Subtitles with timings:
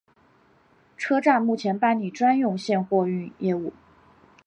[0.97, 3.71] 车站目前办理专用线货运业务。